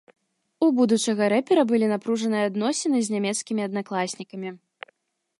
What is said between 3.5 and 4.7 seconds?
аднакласнікамі.